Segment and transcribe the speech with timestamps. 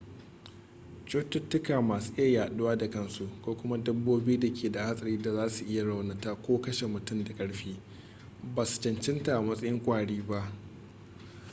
[1.07, 5.49] cututuka masu iya yaduwa da kansu ko kuma dabbobi da ke da hatsari da za
[5.49, 7.77] su iya raunatawa ko kashe mutane da karfi
[8.55, 10.51] ba su cancanta a matsayin kwari ba